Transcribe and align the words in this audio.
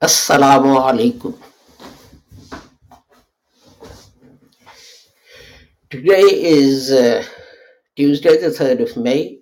Assalamu 0.00 0.78
alaikum. 0.78 1.34
Today 5.90 6.20
is 6.20 6.92
uh, 6.92 7.24
Tuesday, 7.96 8.36
the 8.40 8.50
3rd 8.50 8.80
of 8.82 8.96
May, 8.96 9.40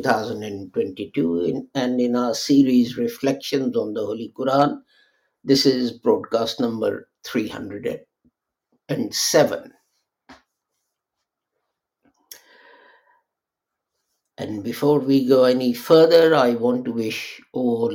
2022, 0.00 1.44
in, 1.44 1.68
and 1.74 2.00
in 2.00 2.16
our 2.16 2.34
series 2.34 2.96
Reflections 2.96 3.76
on 3.76 3.92
the 3.92 4.00
Holy 4.00 4.32
Quran, 4.34 4.80
this 5.44 5.66
is 5.66 5.92
broadcast 5.92 6.60
number 6.60 7.10
307. 7.26 9.72
And 14.38 14.64
before 14.64 14.98
we 14.98 15.28
go 15.28 15.44
any 15.44 15.74
further, 15.74 16.34
I 16.34 16.54
want 16.54 16.86
to 16.86 16.92
wish 16.92 17.38
all 17.52 17.94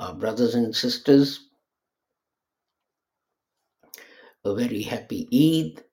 our 0.00 0.14
brothers 0.14 0.56
and 0.56 0.74
sisters 0.74 1.48
a 4.44 4.52
very 4.52 4.82
happy 4.82 5.28
Eid 5.32 5.84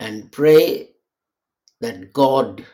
and 0.00 0.32
pray 0.32 0.92
that 1.82 2.14
God 2.14 2.64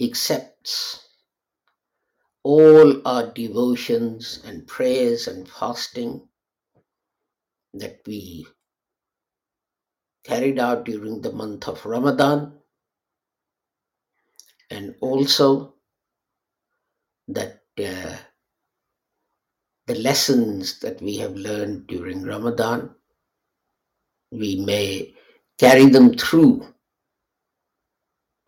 accepts 0.00 1.08
all 2.44 3.06
our 3.06 3.32
devotions 3.32 4.42
and 4.44 4.66
prayers 4.66 5.28
and 5.28 5.48
fasting 5.48 6.28
that 7.74 8.00
we 8.06 8.46
carried 10.24 10.58
out 10.58 10.84
during 10.84 11.20
the 11.20 11.32
month 11.32 11.68
of 11.68 11.84
Ramadan, 11.84 12.52
and 14.70 14.94
also 15.00 15.74
that 17.28 17.62
uh, 17.78 18.16
the 19.86 19.94
lessons 19.96 20.78
that 20.80 21.00
we 21.02 21.16
have 21.16 21.34
learned 21.34 21.86
during 21.86 22.22
Ramadan, 22.22 22.94
we 24.30 24.56
may 24.56 25.14
carry 25.58 25.86
them 25.86 26.14
through 26.14 26.66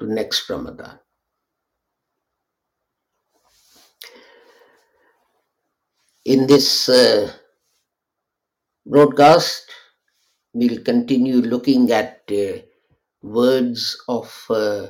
to 0.01 0.07
next 0.07 0.49
Ramadan. 0.49 0.99
In 6.25 6.47
this 6.47 6.89
uh, 6.89 7.31
broadcast, 8.87 9.71
we'll 10.55 10.81
continue 10.83 11.43
looking 11.43 11.93
at 11.93 12.23
uh, 12.33 12.61
words 13.21 14.03
of 14.09 14.47
uh, 14.49 14.87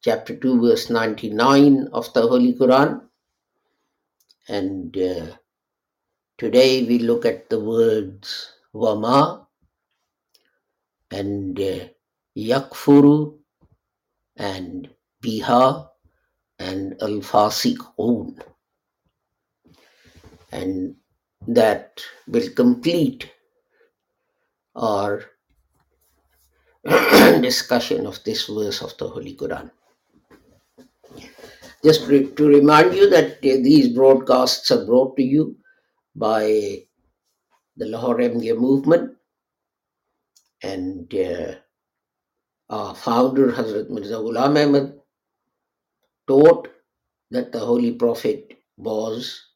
chapter 0.00 0.36
2, 0.36 0.60
verse 0.60 0.88
99 0.88 1.88
of 1.92 2.12
the 2.14 2.22
Holy 2.22 2.54
Quran. 2.54 3.00
And 4.46 4.96
uh, 4.96 5.34
today 6.38 6.84
we 6.84 7.00
look 7.00 7.26
at 7.26 7.50
the 7.50 7.58
words 7.58 8.52
Wama 8.72 9.46
and 11.10 11.58
uh, 11.58 11.88
Yakfuru 12.38 13.36
and 14.36 14.88
Biha 15.20 15.88
and 16.60 16.94
Al 17.02 17.18
Fasiqun. 17.26 18.40
And 20.52 20.96
that 21.46 22.00
will 22.26 22.50
complete 22.50 23.30
our 24.74 25.22
discussion 26.84 28.06
of 28.06 28.22
this 28.24 28.46
verse 28.46 28.82
of 28.82 28.96
the 28.98 29.08
Holy 29.08 29.36
Quran. 29.36 29.70
Just 31.82 32.06
to 32.08 32.46
remind 32.46 32.94
you 32.94 33.08
that 33.10 33.38
uh, 33.38 33.56
these 33.64 33.88
broadcasts 33.88 34.70
are 34.70 34.84
brought 34.84 35.16
to 35.16 35.22
you 35.22 35.56
by 36.14 36.84
the 37.76 37.86
Lahore 37.86 38.18
Ahmadiyya 38.18 38.58
movement 38.58 39.16
and 40.62 41.12
uh, 41.14 41.54
our 42.68 42.94
founder, 42.94 43.50
Hazrat 43.52 43.88
Mirza 43.88 44.14
Ghulam 44.14 44.62
Ahmad, 44.62 45.00
taught 46.26 46.68
that 47.30 47.50
the 47.52 47.58
Holy 47.58 47.92
Prophet 47.92 48.58
was 48.76 49.49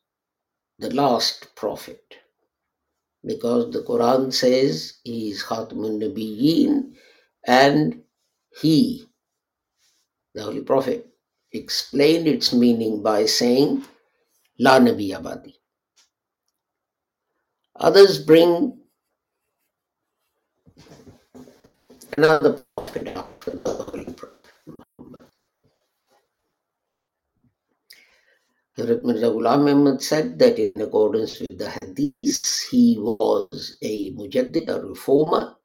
the 0.79 0.95
last 0.95 1.55
prophet 1.57 2.03
because 3.25 3.73
the 3.73 3.83
Quran 3.83 4.33
says 4.33 5.01
he 5.05 5.31
is 5.31 5.43
Khatamun 5.43 6.01
Nabiyyin 6.03 6.93
and 7.47 8.03
he, 8.61 9.07
the 10.35 10.43
Holy 10.45 10.63
Prophet, 10.63 11.07
explained 11.53 12.29
its 12.29 12.53
meaning 12.53 13.03
by 13.03 13.27
saying 13.27 13.85
La 14.61 14.79
Nabi 14.81 15.11
Abadi. 15.11 15.55
Others 17.77 18.25
bring 18.25 18.79
another 22.17 22.63
prophet 22.77 23.09
after 23.09 23.53
the 23.53 23.71
Holy 23.73 24.05
Prophet. 24.05 24.37
Hazrat 28.74 28.74
Mirza 28.74 28.74
Ghulam 28.87 29.71
Ahmad 29.71 30.03
said 30.03 30.39
that 30.39 30.59
in 30.59 30.81
accordance 30.81 31.41
with 31.41 31.59
the 31.59 31.71
Hadith, 31.71 32.69
he 32.71 32.97
was 32.99 33.77
a 33.83 34.13
mujaddid, 34.13 34.69
a 34.69 34.81
reformer, 34.87 35.57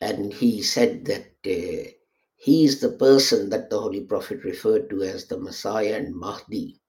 and 0.00 0.32
he 0.32 0.62
said 0.62 1.04
that 1.06 1.32
uh, 1.46 1.90
he 2.36 2.64
is 2.64 2.80
the 2.80 2.92
person 2.92 3.50
that 3.50 3.70
the 3.70 3.80
Holy 3.80 4.02
Prophet 4.02 4.44
referred 4.44 4.90
to 4.90 5.02
as 5.02 5.26
the 5.26 5.38
Messiah 5.38 5.96
and 5.96 6.14
Mahdi 6.14 6.80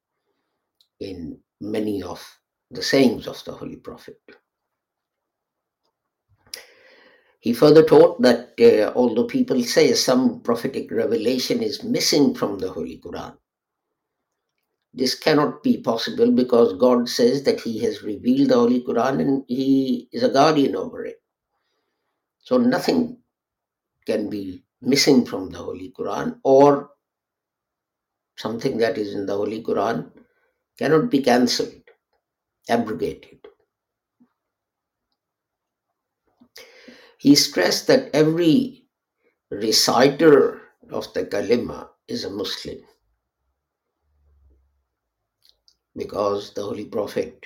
in 0.99 1.39
many 1.61 2.03
of 2.03 2.23
the 2.71 2.83
sayings 2.83 3.27
of 3.27 3.43
the 3.45 3.53
Holy 3.53 3.77
Prophet. 3.77 4.19
He 7.39 7.53
further 7.53 7.83
taught 7.83 8.21
that 8.23 8.53
uh, 8.59 8.91
although 8.95 9.25
people 9.25 9.63
say 9.63 9.93
some 9.93 10.41
prophetic 10.41 10.91
revelation 10.91 11.63
is 11.63 11.83
missing 11.83 12.33
from 12.35 12.59
the 12.59 12.69
Holy 12.69 12.99
Quran, 12.99 13.37
this 14.93 15.15
cannot 15.15 15.63
be 15.63 15.77
possible 15.77 16.31
because 16.31 16.73
God 16.73 17.07
says 17.09 17.43
that 17.43 17.61
He 17.61 17.79
has 17.79 18.03
revealed 18.03 18.49
the 18.49 18.55
Holy 18.55 18.81
Quran 18.81 19.21
and 19.21 19.43
He 19.47 20.09
is 20.11 20.23
a 20.23 20.29
guardian 20.29 20.75
over 20.75 21.05
it. 21.05 21.21
So 22.39 22.57
nothing 22.57 23.17
can 24.05 24.29
be 24.29 24.63
missing 24.81 25.25
from 25.25 25.49
the 25.49 25.57
Holy 25.57 25.93
Quran 25.97 26.39
or 26.43 26.91
something 28.37 28.77
that 28.77 28.97
is 28.97 29.13
in 29.13 29.25
the 29.25 29.35
Holy 29.35 29.61
Quran 29.63 30.09
cannot 30.77 31.09
be 31.09 31.21
cancelled, 31.21 31.81
abrogated. 32.69 33.39
He 37.17 37.35
stressed 37.35 37.87
that 37.87 38.09
every 38.13 38.85
reciter 39.49 40.61
of 40.91 41.11
the 41.13 41.25
kalima 41.25 41.89
is 42.07 42.23
a 42.25 42.29
Muslim 42.29 42.77
because 45.97 46.53
the 46.53 46.63
Holy 46.63 46.85
Prophet, 46.85 47.45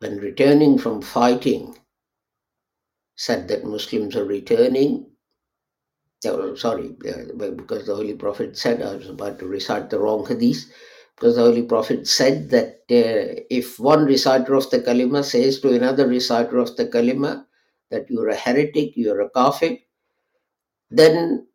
when 0.00 0.18
returning 0.18 0.78
from 0.78 1.02
fighting 1.02 1.74
said 3.16 3.48
that 3.48 3.64
Muslims 3.64 4.14
are 4.16 4.24
returning. 4.24 5.06
Sorry, 6.22 6.96
uh, 7.08 7.50
because 7.50 7.86
the 7.86 7.94
Holy 7.94 8.14
Prophet 8.14 8.58
said, 8.58 8.82
I 8.82 8.96
was 8.96 9.08
about 9.08 9.38
to 9.38 9.46
recite 9.46 9.90
the 9.90 9.98
wrong 9.98 10.26
hadith, 10.26 10.64
because 11.16 11.36
the 11.36 11.42
Holy 11.42 11.62
Prophet 11.62 12.06
said 12.08 12.50
that 12.50 12.80
uh, 12.90 13.40
if 13.48 13.78
one 13.78 14.04
reciter 14.04 14.54
of 14.54 14.68
the 14.70 14.80
kalima 14.80 15.24
says 15.24 15.60
to 15.60 15.74
another 15.74 16.06
reciter 16.06 16.58
of 16.58 16.76
the 16.76 16.86
kalima 16.86 17.46
that 17.90 18.10
you're 18.10 18.28
a 18.28 18.36
heretic, 18.36 18.96
you're 18.96 19.20
a 19.22 19.30
kafir, 19.30 19.78
then 20.90 21.46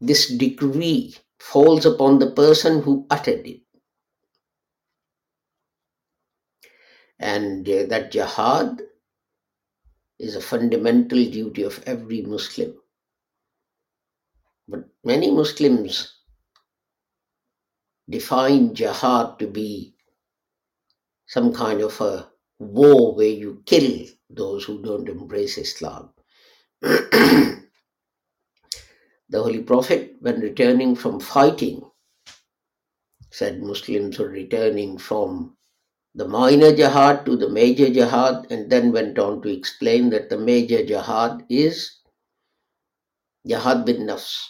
this 0.00 0.28
decree 0.28 1.14
falls 1.38 1.86
upon 1.86 2.18
the 2.18 2.32
person 2.32 2.82
who 2.82 3.06
uttered 3.10 3.46
it. 3.46 3.61
And 7.22 7.64
that 7.64 8.10
jihad 8.10 8.82
is 10.18 10.34
a 10.34 10.40
fundamental 10.40 11.24
duty 11.24 11.62
of 11.62 11.80
every 11.86 12.22
Muslim. 12.22 12.74
But 14.66 14.88
many 15.04 15.30
Muslims 15.30 16.16
define 18.10 18.74
jihad 18.74 19.38
to 19.38 19.46
be 19.46 19.94
some 21.28 21.52
kind 21.54 21.80
of 21.80 22.00
a 22.00 22.28
war 22.58 23.14
where 23.14 23.28
you 23.28 23.62
kill 23.66 24.04
those 24.28 24.64
who 24.64 24.82
don't 24.82 25.08
embrace 25.08 25.58
Islam. 25.58 26.10
the 26.80 27.62
Holy 29.32 29.62
Prophet, 29.62 30.16
when 30.18 30.40
returning 30.40 30.96
from 30.96 31.20
fighting, 31.20 31.88
said 33.30 33.62
Muslims 33.62 34.18
were 34.18 34.28
returning 34.28 34.98
from 34.98 35.56
the 36.14 36.28
minor 36.28 36.74
jihad 36.74 37.24
to 37.24 37.36
the 37.36 37.48
major 37.48 37.88
jihad, 37.88 38.46
and 38.50 38.70
then 38.70 38.92
went 38.92 39.18
on 39.18 39.40
to 39.42 39.48
explain 39.48 40.10
that 40.10 40.28
the 40.28 40.36
major 40.38 40.84
jihad 40.84 41.44
is 41.48 42.00
jihad 43.46 43.86
bin 43.86 44.06
nafs, 44.06 44.46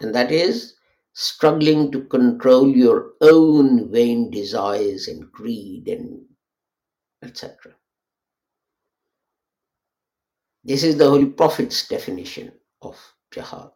and 0.00 0.14
that 0.14 0.30
is 0.30 0.74
struggling 1.12 1.90
to 1.90 2.04
control 2.04 2.68
your 2.68 3.12
own 3.20 3.90
vain 3.90 4.30
desires 4.30 5.08
and 5.08 5.30
greed 5.32 5.88
and 5.88 6.24
etc. 7.22 7.74
This 10.62 10.82
is 10.82 10.96
the 10.96 11.08
Holy 11.08 11.26
Prophet's 11.26 11.88
definition 11.88 12.52
of 12.82 12.96
jihad. 13.32 13.70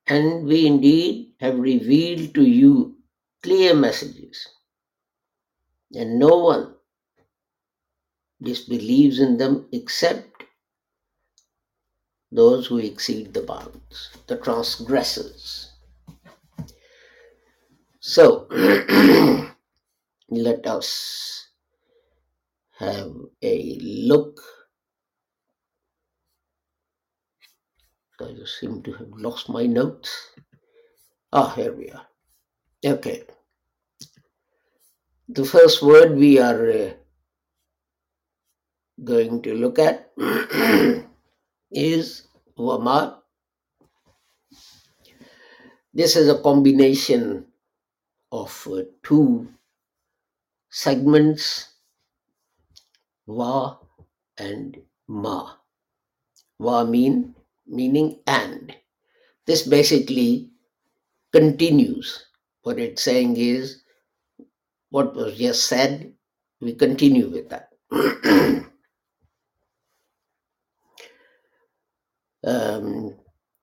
And 0.07 0.47
we 0.47 0.67
indeed 0.67 1.35
have 1.41 1.59
revealed 1.59 2.35
to 2.35 2.43
you 2.43 2.97
clear 3.43 3.75
messages, 3.75 4.49
and 5.95 6.19
no 6.19 6.39
one 6.39 6.75
disbelieves 8.43 9.21
in 9.21 9.39
them 9.39 9.69
except 9.73 10.45
those 12.33 12.67
who 12.67 12.79
exceed 12.79 13.33
the 13.33 13.43
bounds, 13.43 14.11
the 14.27 14.37
transgressors. 14.37 15.66
So, 18.08 18.48
let 20.32 20.66
us 20.66 21.50
have 22.80 23.12
a 23.44 23.78
look. 23.84 24.40
I 28.22 28.32
just 28.32 28.62
seem 28.62 28.82
to 28.84 28.94
have 28.94 29.12
lost 29.12 29.50
my 29.50 29.66
notes. 29.66 30.32
Ah, 31.34 31.52
here 31.54 31.76
we 31.76 31.92
are. 31.92 32.08
Okay. 32.86 33.24
The 35.28 35.44
first 35.44 35.84
word 35.84 36.16
we 36.16 36.40
are 36.40 36.72
uh, 36.72 36.92
going 39.04 39.42
to 39.42 39.54
look 39.54 39.80
at 39.80 40.14
is 41.72 42.26
Wama. 42.58 43.18
This 45.94 46.16
is 46.16 46.30
a 46.30 46.40
combination 46.40 47.47
of 48.32 48.68
uh, 48.72 48.84
two 49.04 49.48
segments, 50.70 51.74
Wa 53.26 53.78
and 54.38 54.78
Ma. 55.08 55.54
Wa 56.60 56.84
mean 56.84 57.36
meaning 57.68 58.20
and. 58.28 58.76
This 59.46 59.64
basically 59.68 60.52
continues. 61.32 62.26
What 62.64 62.80
it's 62.80 63.02
saying 63.02 63.38
is 63.38 63.84
what 64.90 65.16
was 65.16 65.38
just 65.38 65.66
said, 65.68 66.14
we 66.62 66.74
continue 66.74 67.30
with 67.30 67.50
that. 67.50 67.70
um, 72.46 73.16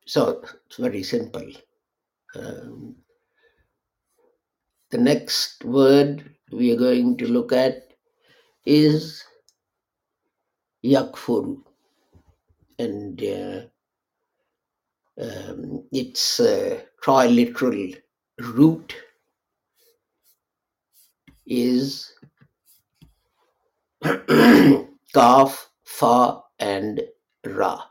so 0.06 0.42
it's 0.66 0.76
very 0.76 1.02
simple. 1.02 1.50
Um, 2.36 2.96
the 4.94 5.00
next 5.00 5.64
word 5.64 6.24
we 6.52 6.72
are 6.72 6.76
going 6.76 7.16
to 7.16 7.26
look 7.26 7.52
at 7.52 7.94
is 8.64 9.24
yakfuru. 10.86 11.56
And 12.78 13.20
uh, 13.20 13.62
um, 15.20 15.82
its 15.90 16.38
uh, 16.38 16.80
triliteral 17.04 18.00
root 18.38 18.94
is 21.44 22.12
kaf, 25.14 25.70
fa, 25.84 26.40
and 26.60 27.02
ra. 27.44 27.82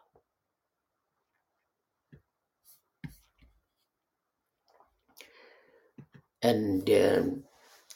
And 6.43 6.87
um, 6.89 7.43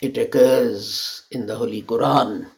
it 0.01 0.17
occurs 0.17 1.27
in 1.31 1.45
the 1.45 1.55
Holy 1.55 1.83
Quran. 1.83 2.49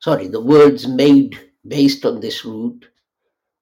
Sorry, 0.00 0.28
the 0.28 0.40
words 0.40 0.86
made 0.86 1.36
based 1.66 2.06
on 2.06 2.20
this 2.20 2.44
root, 2.44 2.86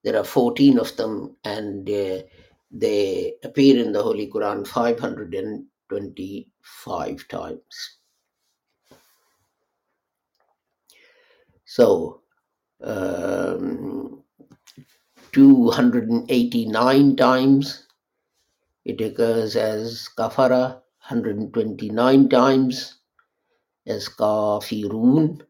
there 0.05 0.17
are 0.17 0.25
14 0.25 0.79
of 0.79 0.97
them, 0.97 1.37
and 1.45 1.89
uh, 1.91 2.23
they 2.71 3.35
appear 3.43 3.83
in 3.83 3.93
the 3.93 4.03
Holy 4.03 4.31
Quran 4.31 4.67
525 4.67 7.29
times. 7.29 7.99
So, 11.65 12.21
um, 12.83 14.23
289 15.33 17.17
times 17.17 17.87
it 18.85 19.01
occurs 19.01 19.57
as 19.57 20.09
kafara, 20.17 20.83
129 21.09 22.29
times 22.29 22.99
as 23.87 24.09
kafirun, 24.09 25.41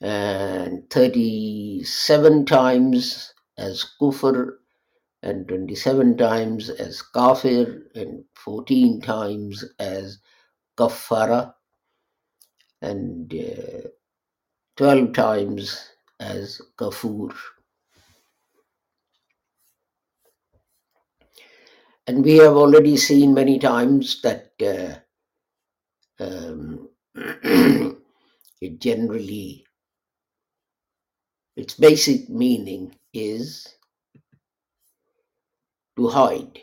and 0.00 0.88
37 0.90 2.46
times 2.46 3.34
as 3.58 3.84
kufr, 4.00 4.56
and 5.22 5.48
27 5.48 6.16
times 6.16 6.70
as 6.70 7.02
kafir 7.02 7.82
and 7.94 8.24
14 8.36 9.00
times 9.00 9.64
as 9.78 10.18
kafara 10.78 11.54
and 12.80 13.34
uh, 13.34 13.88
12 14.76 15.12
times 15.12 15.90
as 16.20 16.60
kafur. 16.78 17.34
And 22.06 22.24
we 22.24 22.36
have 22.36 22.54
already 22.54 22.96
seen 22.96 23.34
many 23.34 23.58
times 23.58 24.22
that 24.22 24.52
uh, 24.62 26.24
um, 26.24 26.88
it 28.60 28.80
generally, 28.80 29.66
its 31.56 31.74
basic 31.74 32.28
meaning 32.28 32.94
is 33.12 33.66
to 35.96 36.08
hide. 36.08 36.60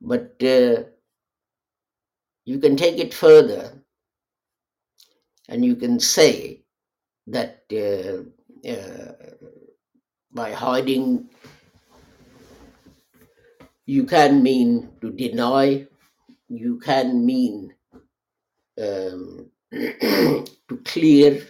But 0.00 0.36
uh, 0.42 0.84
you 2.44 2.58
can 2.58 2.76
take 2.76 2.98
it 2.98 3.12
further 3.12 3.82
and 5.48 5.64
you 5.64 5.76
can 5.76 5.98
say 5.98 6.62
that 7.26 7.64
uh, 7.72 8.68
uh, 8.70 9.12
by 10.32 10.52
hiding, 10.52 11.28
you 13.90 14.04
can 14.04 14.40
mean 14.40 14.88
to 15.00 15.10
deny, 15.10 15.84
you 16.48 16.78
can 16.78 17.26
mean 17.26 17.74
um, 18.78 19.50
to 19.72 20.76
clear. 20.84 21.46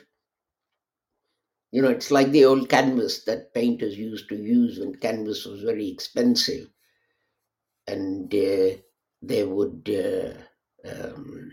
You 1.72 1.82
know, 1.82 1.88
it's 1.90 2.10
like 2.12 2.30
the 2.30 2.44
old 2.44 2.68
canvas 2.68 3.24
that 3.24 3.52
painters 3.54 3.96
used 3.98 4.28
to 4.28 4.36
use 4.36 4.78
when 4.78 4.94
canvas 4.94 5.44
was 5.44 5.62
very 5.62 5.88
expensive, 5.88 6.68
and 7.86 8.32
uh, 8.34 8.76
they 9.22 9.44
would 9.44 9.88
uh, 9.90 10.88
um, 10.90 11.52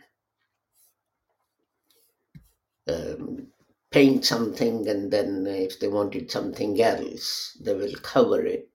um, 2.87 3.47
paint 3.91 4.25
something, 4.25 4.87
and 4.87 5.11
then 5.11 5.45
if 5.47 5.79
they 5.79 5.87
wanted 5.87 6.31
something 6.31 6.81
else, 6.81 7.57
they 7.61 7.73
will 7.73 7.95
cover 8.01 8.45
it 8.45 8.69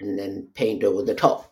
and 0.00 0.18
then 0.18 0.48
paint 0.54 0.84
over 0.84 1.02
the 1.02 1.14
top. 1.14 1.47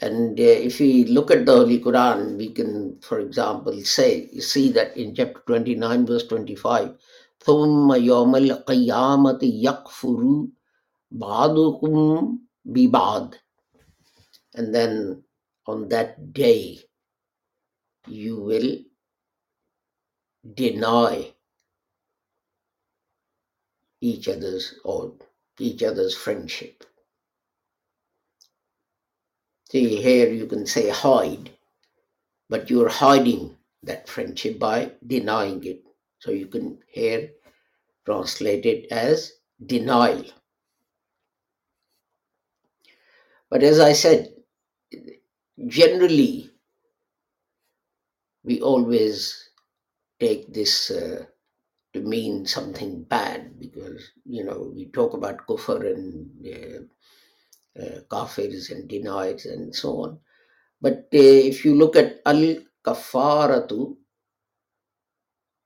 And 0.00 0.38
uh, 0.38 0.42
if 0.42 0.80
we 0.80 1.04
look 1.04 1.30
at 1.30 1.46
the 1.46 1.52
Holy 1.52 1.78
Quran, 1.78 2.36
we 2.36 2.50
can, 2.50 2.98
for 3.00 3.20
example, 3.20 3.80
say, 3.84 4.28
you 4.32 4.40
see 4.42 4.72
that 4.72 4.96
in 4.96 5.14
chapter 5.14 5.40
29, 5.46 6.06
verse 6.06 6.26
25, 6.26 6.96
ثُمَّ 7.40 7.88
يَوْمَ 7.94 8.64
الْقِيَامَةِ 8.66 9.40
يَكْفُرُ 9.62 10.48
بَعْضُكُمْ 11.12 12.38
بِبَعْضٍ 12.66 13.34
And 14.54 14.74
then 14.74 15.22
on 15.66 15.88
that 15.88 16.32
day, 16.32 16.80
you 18.08 18.40
will 18.40 18.78
deny 20.54 21.32
each 24.00 24.28
other's 24.28 24.74
or 24.84 25.14
each 25.58 25.82
other's 25.82 26.14
friendship. 26.14 26.84
See, 29.69 30.01
here 30.01 30.31
you 30.31 30.47
can 30.47 30.65
say 30.65 30.89
hide, 30.89 31.51
but 32.49 32.69
you're 32.69 32.89
hiding 32.89 33.55
that 33.83 34.09
friendship 34.09 34.57
by 34.57 34.93
denying 35.05 35.63
it. 35.63 35.83
So 36.19 36.31
you 36.31 36.47
can 36.47 36.79
here 36.87 37.29
translate 38.05 38.65
it 38.65 38.91
as 38.91 39.31
denial. 39.63 40.25
But 43.49 43.63
as 43.63 43.79
I 43.79 43.93
said, 43.93 44.33
generally, 45.67 46.49
we 48.43 48.61
always 48.61 49.49
take 50.19 50.51
this 50.53 50.89
uh, 50.91 51.25
to 51.93 52.01
mean 52.01 52.45
something 52.45 53.03
bad 53.03 53.59
because, 53.59 54.11
you 54.25 54.43
know, 54.43 54.71
we 54.73 54.85
talk 54.87 55.13
about 55.13 55.45
kufr 55.47 55.93
and 55.93 56.29
uh, 56.45 56.79
uh, 57.77 57.99
kafirs 58.09 58.71
and 58.71 58.87
deniers 58.87 59.45
and 59.45 59.75
so 59.75 60.03
on. 60.03 60.19
But 60.81 61.09
uh, 61.13 61.43
if 61.51 61.65
you 61.65 61.75
look 61.75 61.95
at 61.95 62.21
al 62.25 62.55
kafaratu, 62.85 63.97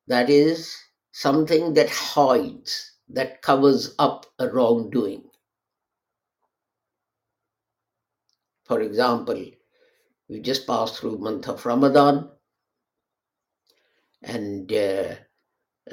that 0.07 0.29
is 0.29 0.75
something 1.11 1.73
that 1.75 1.89
hides, 1.89 2.93
that 3.09 3.41
covers 3.41 3.95
up 3.99 4.25
a 4.39 4.49
wrongdoing. 4.49 5.23
For 8.65 8.81
example, 8.81 9.45
we 10.29 10.39
just 10.39 10.65
passed 10.65 10.99
through 10.99 11.17
month 11.19 11.47
of 11.47 11.65
Ramadan, 11.65 12.29
and 14.23 14.71
uh, 14.71 15.15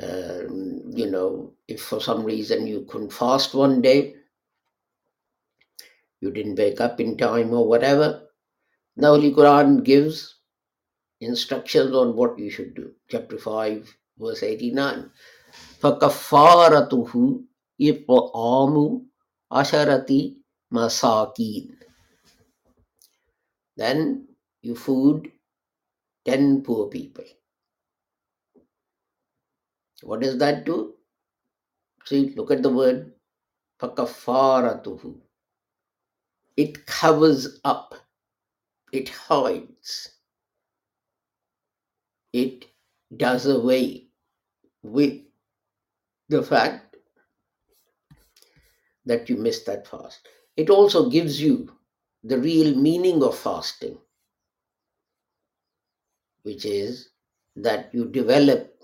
um, 0.03 0.83
you 0.95 1.11
know, 1.11 1.53
if 1.69 1.83
for 1.83 2.01
some 2.01 2.25
reason 2.25 2.67
you 2.67 2.87
couldn't 2.89 3.13
fast 3.13 3.55
one 3.55 3.83
day, 3.83 4.15
you 6.22 6.32
didn't 6.32 6.58
wake 6.58 6.82
up 6.82 7.00
in 7.00 7.18
time 7.18 7.54
or 7.54 7.68
whatever, 7.68 8.28
the 8.98 9.08
Holy 9.08 9.32
Quran 9.34 9.84
gives 9.84 10.36
instructions 11.22 11.94
on 11.94 12.16
what 12.16 12.38
you 12.40 12.50
should 12.50 12.76
do. 12.76 12.92
Chapter 13.10 13.38
5, 13.38 13.96
verse 14.18 14.44
89. 14.44 15.12
فَكَفَّارَتُهُ 15.82 17.44
إِطْعَامُ 17.82 19.06
عَشَرَةِ 19.52 20.36
مَسَاكِينَ 20.74 21.76
Then 23.78 24.28
you 24.62 24.76
food 24.76 25.32
10 26.26 26.64
poor 26.64 26.88
people. 26.88 27.26
What 30.04 30.22
does 30.22 30.38
that 30.40 30.66
do? 30.66 30.96
See, 32.06 32.34
look 32.36 32.52
at 32.52 32.64
the 32.64 32.70
word 32.70 33.14
فَكَفَّارَتُهُ. 33.80 35.16
it 36.61 36.87
covers 36.87 37.59
up, 37.65 37.95
it 38.93 39.09
hides, 39.09 40.11
it 42.33 42.67
does 43.17 43.47
away 43.47 44.09
with 44.83 45.23
the 46.31 46.43
fact 46.43 46.97
that 49.05 49.29
you 49.29 49.37
missed 49.37 49.67
that 49.67 49.87
fast. 49.87 50.27
It 50.57 50.71
also 50.71 51.11
gives 51.11 51.41
you 51.41 51.71
the 52.25 52.39
real 52.39 52.75
meaning 52.75 53.23
of 53.23 53.37
fasting, 53.37 53.99
which 56.43 56.67
is 56.67 57.09
that 57.57 57.95
you 57.95 58.05
develop 58.05 58.77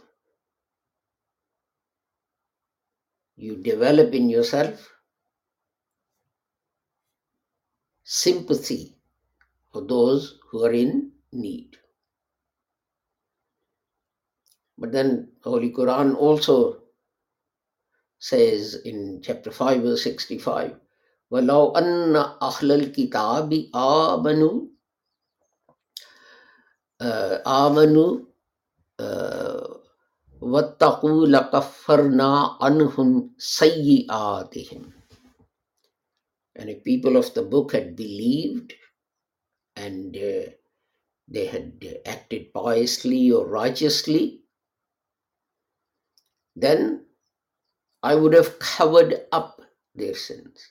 you 3.37 3.57
develop 3.57 4.15
in 4.15 4.29
yourself 4.29 4.96
sympathy 8.06 8.96
for 9.72 9.82
those 9.82 10.40
who 10.50 10.66
are 10.66 10.74
in 10.74 11.12
need. 11.32 11.78
But 14.78 14.92
then 14.92 15.30
Holy 15.44 15.72
Quran 15.72 16.16
also 16.16 16.82
says 18.20 18.76
in 18.86 19.22
chapter 19.24 19.52
5 19.52 19.82
verse 19.82 20.04
65 20.04 20.76
وَلَوْ 21.32 21.72
أَنَّ 21.78 22.16
أَهْلَ 22.42 22.70
الْكِتَابِ 22.72 23.72
آمَنُوا 23.72 24.58
uh, 27.00 27.36
آمَنُوا 27.48 28.12
uh, 29.00 29.68
وَاتَّقُوا 30.42 31.28
لَكَفَّرْنَا 31.28 32.58
عَنْهُمْ 32.62 33.30
سَيِّئَاتِهِمْ 33.38 34.95
and 36.57 36.71
if 36.71 36.85
people 36.85 37.17
of 37.17 37.35
the 37.35 37.43
book 37.43 37.73
had 37.73 37.97
believed 37.97 38.75
and 39.77 40.17
uh, 40.17 40.51
they 41.29 41.47
had 41.47 41.85
acted 42.07 42.53
piously 42.55 43.31
or 43.33 43.47
righteously, 43.47 44.43
then 46.57 47.07
I 48.03 48.15
would 48.17 48.33
have 48.35 48.59
covered 48.59 49.27
up 49.33 49.61
their 49.95 50.15
sins. 50.15 50.71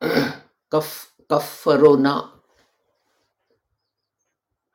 Kaf- 0.70 1.12
Kaffarona. 1.30 2.30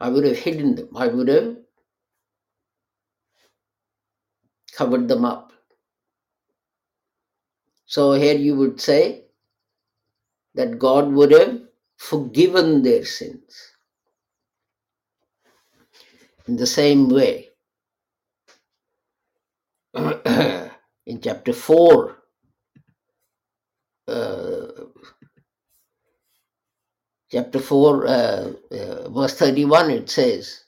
I 0.02 0.10
would 0.10 0.26
have 0.26 0.38
hidden 0.40 0.76
them. 0.76 0.90
I 0.96 1.08
would 1.08 1.30
have 1.30 1.58
covered 4.74 5.08
them 5.08 5.26
up. 5.26 5.49
So 7.90 8.14
here 8.14 8.36
you 8.38 8.56
would 8.56 8.80
say 8.80 9.24
that 10.54 10.78
God 10.78 11.12
would 11.12 11.32
have 11.32 11.60
forgiven 11.98 12.84
their 12.84 13.04
sins. 13.04 13.74
In 16.48 16.56
the 16.56 16.68
same 16.68 17.10
way, 17.10 17.50
in 19.96 21.20
chapter 21.20 21.52
4, 21.52 22.18
uh, 24.08 24.68
chapter 27.32 27.60
4, 27.60 28.08
uh, 28.08 28.12
uh, 28.72 29.10
verse 29.10 29.34
31, 29.34 29.90
it 29.90 30.10
says, 30.12 30.66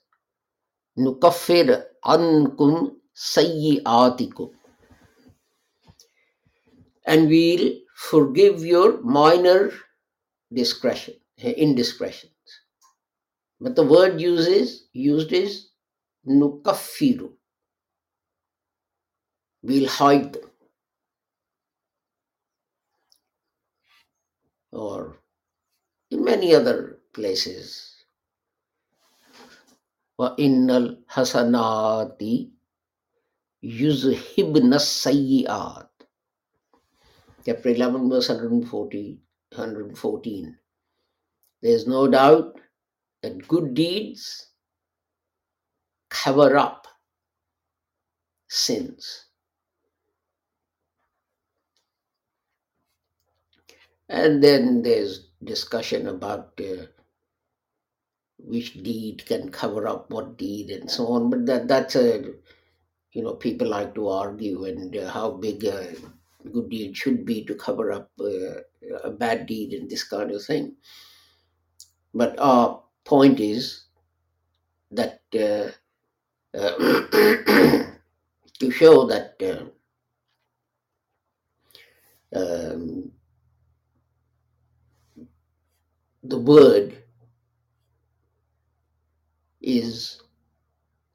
Nukaffir 0.98 1.84
ankum 2.04 2.96
sayyiatikum 3.16 4.50
And 7.07 7.29
we'll 7.29 7.73
forgive 7.95 8.65
your 8.65 9.00
minor 9.03 9.73
discretion, 10.53 11.15
indiscretions. 11.38 12.33
But 13.61 13.76
the 13.76 13.85
word 13.85 14.21
uses 14.21 14.88
used 14.93 15.33
is 15.33 15.69
nukaffiru. 16.26 17.33
We'll 19.62 19.88
hide 19.88 20.33
them. 20.33 20.50
Or 24.73 25.17
in 26.11 26.25
many 26.25 26.55
other 26.55 26.99
places. 27.12 27.93
وَإِنَّ 30.21 30.71
الْحَسَنَاتِ 30.71 32.21
يُذْهِبْنَ 33.62 34.73
السَّيِّئَاتِ 34.75 35.90
Chapter 37.46 37.70
11, 37.70 38.10
verse 38.10 38.30
140, 38.30 39.20
114. 39.56 40.58
There 41.62 41.72
is 41.72 41.88
no 41.88 42.08
doubt 42.08 42.60
that 43.22 43.48
good 43.48 43.74
deeds 43.74 44.48
cover 46.10 46.58
up 46.58 46.88
sins. 48.48 49.26
And 54.10 54.44
then 54.44 54.84
there's 54.84 55.30
discussion 55.44 56.08
about 56.08 56.60
uh, 56.60 56.86
which 58.38 58.74
deed 58.84 59.26
can 59.26 59.50
cover 59.52 59.88
up 59.88 60.12
what 60.12 60.38
deed 60.38 60.70
and 60.70 60.92
so 60.92 61.08
on. 61.08 61.30
But 61.30 61.46
that 61.46 61.68
that's 61.68 61.96
a 61.96 62.34
you 63.14 63.24
know 63.24 63.34
people 63.36 63.68
like 63.70 63.96
to 63.96 64.10
argue 64.10 64.66
and 64.66 64.96
uh, 64.96 65.10
how 65.10 65.32
big 65.32 65.64
a 65.64 65.96
good 66.52 66.70
deed 66.70 66.96
should 66.96 67.26
be 67.26 67.44
to 67.46 67.56
cover 67.56 67.92
up 67.92 68.10
uh, 68.20 68.62
a 69.04 69.12
bad 69.12 69.46
deed 69.46 69.74
and 69.74 69.90
this 69.90 70.04
kind 70.04 70.32
of 70.32 70.44
thing. 70.44 70.76
But 72.14 72.38
our 72.40 72.82
point 73.06 73.40
is 73.40 73.86
that 74.92 75.22
uh, 75.34 75.72
uh, 76.58 76.76
to 78.60 78.72
show 78.72 79.06
that 79.08 79.36
uh, 79.42 79.66
um, 82.36 83.12
the 86.24 86.38
word 86.38 87.04
is 89.62 90.22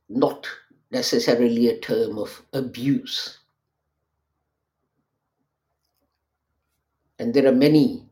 not 0.08 0.46
necessarily 0.90 1.68
a 1.68 1.78
term 1.78 2.18
of 2.18 2.42
abuse. 2.52 3.38
And 7.18 7.32
there 7.32 7.46
are 7.46 7.52
many 7.52 8.06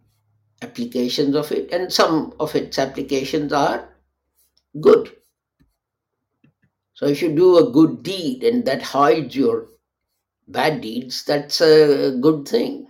applications 0.63 1.37
of 1.37 1.53
it, 1.53 1.71
and 1.73 1.93
some 1.93 2.35
of 2.41 2.55
its 2.55 2.79
applications 2.79 3.53
are 3.53 3.89
good. 4.81 5.13
So 6.95 7.07
if 7.07 7.21
you 7.21 7.35
do 7.35 7.59
a 7.59 7.71
good 7.71 8.03
deed 8.03 8.45
and 8.45 8.65
that 8.67 8.83
hides 8.83 9.37
your 9.37 9.67
bad 10.49 10.81
deeds, 10.81 11.25
that's 11.25 11.61
a 11.61 12.17
good 12.21 12.47
thing. 12.47 12.87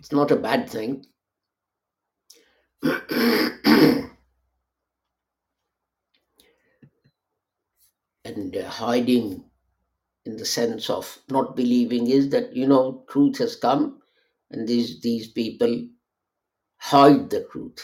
It's 0.00 0.12
not 0.12 0.30
a 0.30 0.36
bad 0.36 0.68
thing. 0.68 1.06
and 8.24 8.56
uh, 8.56 8.68
hiding 8.68 9.44
in 10.26 10.36
the 10.36 10.44
sense 10.44 10.90
of 10.90 11.18
not 11.30 11.56
believing 11.56 12.08
is 12.08 12.28
that 12.30 12.54
you 12.54 12.66
know 12.66 13.04
truth 13.08 13.38
has 13.38 13.56
come 13.56 14.02
and 14.50 14.66
these 14.68 15.00
these 15.00 15.28
people 15.28 15.86
hide 16.78 17.30
the 17.30 17.44
truth 17.50 17.80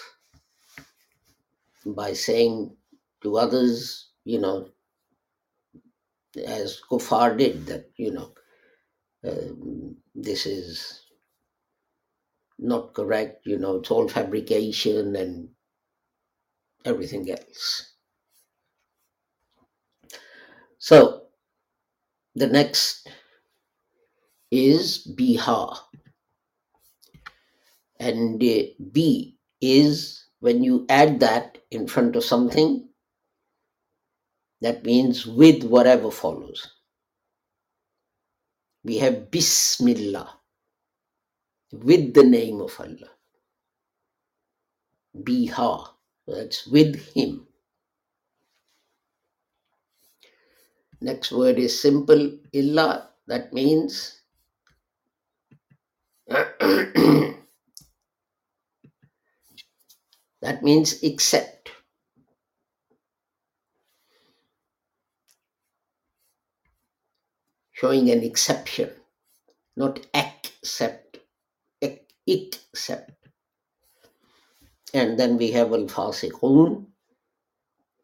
by 1.86 2.12
saying 2.12 2.76
to 3.22 3.36
others 3.36 4.10
you 4.24 4.38
know 4.40 4.68
as 6.46 6.80
Kufar 6.90 7.36
did 7.36 7.66
that 7.66 7.90
you 7.96 8.12
know 8.12 8.32
um, 9.24 9.96
this 10.14 10.46
is 10.46 11.04
not 12.58 12.94
correct 12.94 13.46
you 13.46 13.58
know 13.58 13.76
it's 13.76 13.90
all 13.90 14.08
fabrication 14.08 15.16
and 15.16 15.48
everything 16.84 17.30
else. 17.30 17.94
So 20.78 21.22
the 22.34 22.46
next 22.46 23.08
is 24.50 25.06
biha 25.16 25.78
and 28.00 28.40
b 28.40 29.36
is 29.60 30.24
when 30.40 30.64
you 30.64 30.86
add 30.88 31.20
that 31.20 31.58
in 31.70 31.86
front 31.86 32.16
of 32.16 32.24
something 32.24 32.88
that 34.62 34.84
means 34.84 35.26
with 35.26 35.64
whatever 35.64 36.10
follows. 36.10 36.66
We 38.84 38.98
have 38.98 39.30
bismillah 39.30 40.28
with 41.72 42.14
the 42.14 42.24
name 42.24 42.60
of 42.60 42.74
allah. 42.80 43.12
Biha 45.16 45.88
that's 46.26 46.66
with 46.66 46.96
him. 47.14 47.46
Next 51.00 51.32
word 51.32 51.58
is 51.58 51.80
simple 51.80 52.38
illa 52.52 53.10
that 53.26 53.52
means 53.52 54.20
that 60.42 60.62
means 60.62 61.02
except 61.02 61.70
showing 67.72 68.10
an 68.10 68.22
exception 68.22 68.90
not 69.76 70.00
accept 70.14 71.18
except 72.26 73.12
and 74.94 75.18
then 75.18 75.36
we 75.36 75.50
have 75.50 75.72
al 75.72 75.86
fasiqun 75.86 76.86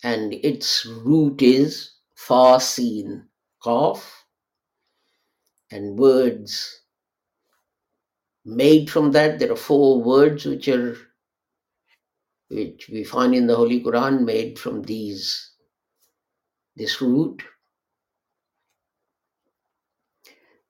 and 0.03 0.35
its 0.35 0.87
root 0.87 1.43
is 1.43 1.93
fasin 2.17 3.25
qaf 3.63 4.03
and 5.71 5.99
words. 5.99 6.83
Made 8.45 8.89
from 8.91 9.11
that 9.13 9.39
there 9.39 9.53
are 9.53 9.57
four 9.57 10.01
words 10.03 10.45
which 10.45 10.69
are 10.69 10.97
which 12.49 12.89
we 12.89 13.05
find 13.05 13.35
in 13.35 13.47
the 13.47 13.57
holy 13.57 13.83
quran 13.83 14.25
made 14.25 14.59
from 14.59 14.83
these 14.83 15.51
this 16.77 17.01
root. 17.01 17.43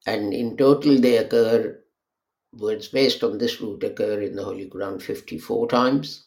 And 0.07 0.33
in 0.33 0.57
total 0.57 0.99
they 1.01 1.17
occur 1.17 1.83
words 2.53 2.89
based 2.89 3.25
on 3.25 3.39
this 3.39 3.61
root 3.61 3.83
occur 3.83 4.21
in 4.23 4.37
the 4.37 4.45
holy 4.45 4.71
quran 4.71 5.03
54 5.03 5.69
times 5.69 6.27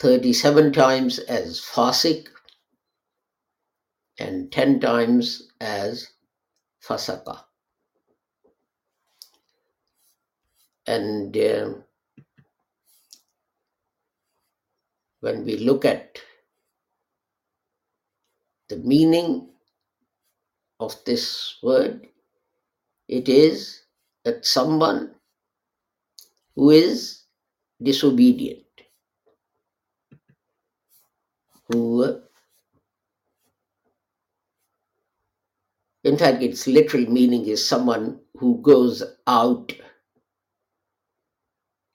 37 0.00 0.72
times 0.72 1.18
as 1.18 1.60
fasik 1.60 2.28
and 4.18 4.50
10 4.50 4.80
times 4.80 5.50
as 5.60 6.08
fasaka. 6.82 7.44
And 10.86 11.36
uh, 11.36 11.74
when 15.20 15.44
we 15.44 15.56
look 15.58 15.84
at 15.84 16.18
the 18.68 18.76
meaning 18.76 19.48
of 20.78 20.96
this 21.04 21.56
word 21.62 22.06
it 23.08 23.28
is 23.28 23.82
that 24.24 24.44
someone 24.46 25.14
who 26.54 26.70
is 26.70 27.24
disobedient 27.82 28.64
who 31.68 32.20
in 36.04 36.16
fact 36.16 36.42
its 36.42 36.66
literal 36.66 37.06
meaning 37.06 37.46
is 37.46 37.64
someone 37.64 38.18
who 38.38 38.60
goes 38.62 39.02
out 39.26 39.72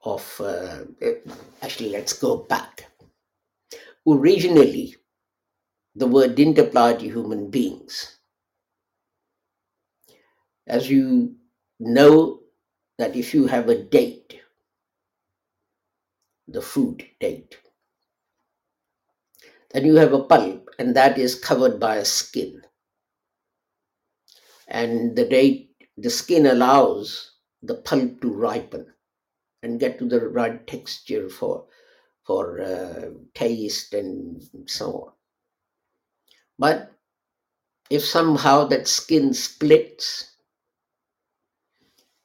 of 0.03 0.41
uh, 0.41 0.81
actually 1.63 1.89
let's 1.89 2.13
go 2.13 2.37
back 2.37 2.85
originally 4.07 4.95
the 5.95 6.07
word 6.07 6.35
didn't 6.35 6.59
apply 6.59 6.93
to 6.95 7.05
human 7.05 7.49
beings 7.51 8.15
As 10.67 10.89
you 10.89 11.35
know 11.79 12.41
that 12.97 13.15
if 13.15 13.33
you 13.33 13.47
have 13.47 13.69
a 13.69 13.83
date, 13.83 14.39
the 16.47 16.61
fruit 16.61 17.03
date, 17.19 17.57
then 19.71 19.85
you 19.85 19.95
have 19.95 20.13
a 20.13 20.23
pulp, 20.23 20.69
and 20.79 20.95
that 20.95 21.17
is 21.19 21.35
covered 21.35 21.79
by 21.79 21.97
a 21.97 22.05
skin. 22.05 22.61
And 24.67 25.15
the 25.15 25.25
date, 25.25 25.71
the 25.97 26.09
skin 26.09 26.45
allows 26.47 27.31
the 27.61 27.75
pulp 27.75 28.21
to 28.21 28.33
ripen 28.33 28.93
and 29.63 29.79
get 29.79 29.99
to 29.99 30.07
the 30.07 30.27
right 30.29 30.65
texture 30.67 31.29
for 31.29 31.67
for 32.25 32.61
uh, 32.61 33.09
taste 33.33 33.93
and 33.93 34.43
so 34.65 34.91
on. 34.91 35.11
But 36.57 36.91
if 37.89 38.03
somehow 38.03 38.65
that 38.65 38.87
skin 38.87 39.33
splits, 39.33 40.35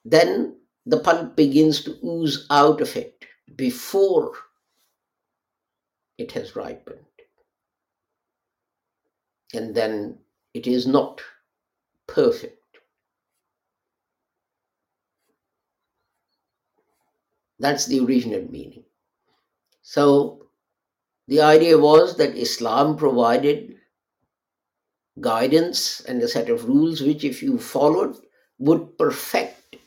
then 0.04 0.56
the 0.86 1.00
pulp 1.00 1.36
begins 1.36 1.84
to 1.84 1.98
ooze 2.04 2.46
out 2.50 2.80
of 2.80 2.96
it 2.96 3.24
before 3.56 4.32
it 6.18 6.32
has 6.32 6.56
ripened. 6.56 7.04
And 9.52 9.74
then 9.74 10.18
it 10.54 10.66
is 10.66 10.86
not 10.86 11.20
perfect. 12.06 12.56
That's 17.58 17.86
the 17.86 18.00
original 18.00 18.50
meaning. 18.50 18.84
So 19.90 20.46
the 21.26 21.40
idea 21.40 21.76
was 21.76 22.16
that 22.18 22.36
Islam 22.38 22.96
provided 22.96 23.74
guidance 25.18 25.98
and 26.02 26.22
a 26.22 26.28
set 26.28 26.48
of 26.48 26.66
rules 26.66 27.00
which, 27.00 27.24
if 27.24 27.42
you 27.42 27.58
followed, 27.58 28.16
would 28.60 28.96
perfect 28.96 29.78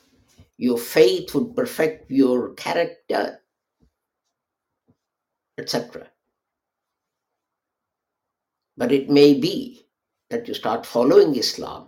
your 0.57 0.77
faith, 0.77 1.33
would 1.33 1.55
perfect 1.55 2.11
your 2.11 2.53
character, 2.55 3.39
etc. 5.57 6.09
But 8.75 8.91
it 8.91 9.09
may 9.09 9.39
be 9.39 9.87
that 10.31 10.49
you 10.49 10.53
start 10.53 10.85
following 10.85 11.33
Islam 11.37 11.87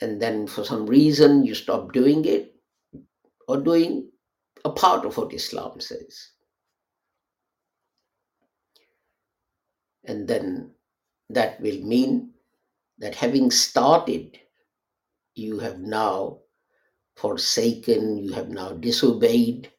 and 0.00 0.22
then 0.22 0.46
for 0.46 0.64
some 0.64 0.86
reason 0.86 1.44
you 1.44 1.54
stop 1.54 1.92
doing 1.92 2.24
it 2.24 2.54
or 3.46 3.58
doing 3.60 4.08
a 4.64 4.70
part 4.70 5.04
of 5.04 5.16
what 5.16 5.32
Islam 5.32 5.80
says. 5.80 6.30
And 10.04 10.26
then 10.26 10.70
that 11.30 11.60
will 11.60 11.80
mean 11.82 12.32
that 12.98 13.14
having 13.14 13.50
started, 13.50 14.38
you 15.34 15.58
have 15.58 15.78
now 15.78 16.38
forsaken, 17.16 18.18
you 18.18 18.32
have 18.32 18.48
now 18.48 18.72
disobeyed 18.72 19.70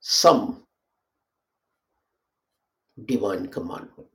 some 0.00 0.64
divine 3.04 3.48
commandment. 3.48 4.08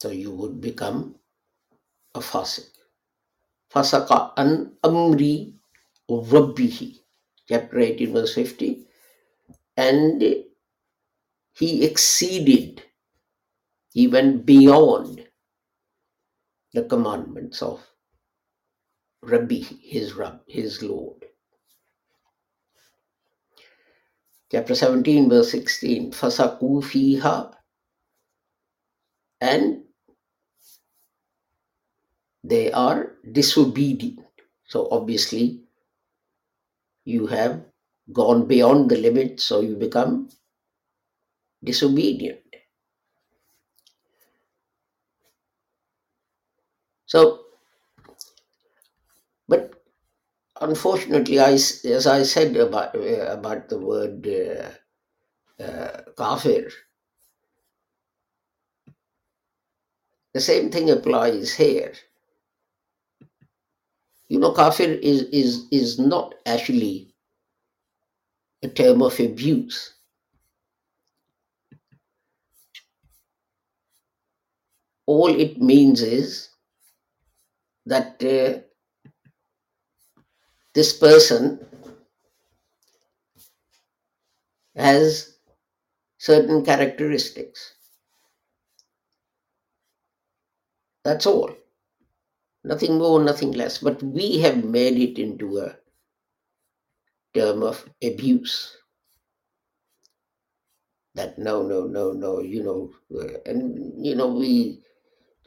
So 0.00 0.10
you 0.10 0.30
would 0.32 0.60
become 0.60 1.16
a 2.14 2.20
fasik. 2.20 2.73
Fasaka 3.74 4.32
an 4.36 4.76
amri 4.84 5.52
rabbihi. 6.08 6.98
Chapter 7.48 7.78
18, 7.78 8.12
verse 8.12 8.34
50. 8.34 8.86
And 9.76 10.22
he 11.52 11.84
exceeded, 11.84 12.82
he 13.92 14.06
went 14.06 14.46
beyond 14.46 15.26
the 16.72 16.84
commandments 16.84 17.62
of 17.62 17.80
Rabbi, 19.22 19.62
his 19.82 20.14
Rab, 20.14 20.40
his 20.46 20.82
Lord. 20.82 21.24
Chapter 24.50 24.74
17, 24.74 25.28
verse 25.28 25.50
16. 25.50 26.12
Fasaku 26.12 26.82
fiha. 26.82 27.54
And 29.40 29.83
they 32.44 32.70
are 32.72 33.16
disobedient. 33.32 34.20
So 34.68 34.88
obviously, 34.92 35.62
you 37.06 37.26
have 37.28 37.64
gone 38.12 38.46
beyond 38.46 38.90
the 38.90 38.96
limit, 38.98 39.40
so 39.40 39.60
you 39.60 39.74
become 39.76 40.28
disobedient. 41.64 42.44
So, 47.06 47.44
but 49.48 49.82
unfortunately, 50.60 51.40
I, 51.40 51.52
as 51.52 52.06
I 52.06 52.22
said 52.24 52.56
about 52.56 52.94
uh, 52.96 53.26
about 53.38 53.68
the 53.70 53.78
word 53.78 54.26
uh, 54.26 54.70
uh, 55.62 56.02
kafir, 56.16 56.70
the 60.34 60.40
same 60.40 60.70
thing 60.70 60.90
applies 60.90 61.54
here. 61.54 61.94
You 64.34 64.40
know, 64.40 64.52
kafir 64.52 64.90
is 65.12 65.22
is 65.40 65.68
is 65.70 65.96
not 66.00 66.34
actually 66.44 67.14
a 68.64 68.68
term 68.68 69.00
of 69.00 69.20
abuse. 69.20 69.94
All 75.06 75.28
it 75.40 75.62
means 75.62 76.02
is 76.02 76.50
that 77.86 78.22
uh, 78.22 78.60
this 80.74 80.92
person 80.98 81.58
has 84.76 85.38
certain 86.18 86.64
characteristics. 86.64 87.74
That's 91.04 91.26
all. 91.26 91.54
Nothing 92.64 92.98
more, 92.98 93.22
nothing 93.22 93.52
less. 93.52 93.78
But 93.78 94.02
we 94.02 94.38
have 94.38 94.64
made 94.64 94.96
it 94.98 95.20
into 95.22 95.58
a 95.58 95.76
term 97.34 97.62
of 97.62 97.86
abuse. 98.02 98.78
That 101.16 101.38
no, 101.40 101.62
no, 101.66 101.86
no, 101.88 102.12
no, 102.12 102.40
you 102.40 102.62
know, 102.62 102.92
uh, 103.12 103.38
and 103.46 104.04
you 104.06 104.14
know, 104.14 104.28
we 104.28 104.80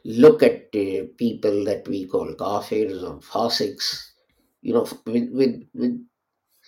look 0.04 0.42
at 0.42 0.68
uh, 0.76 1.06
people 1.18 1.64
that 1.66 1.88
we 1.88 2.06
call 2.06 2.34
kafirs 2.34 3.02
or 3.02 3.20
fasiks, 3.20 4.12
you 4.62 4.74
know, 4.74 4.88
with, 5.06 5.30
with, 5.32 5.64
with 5.74 6.06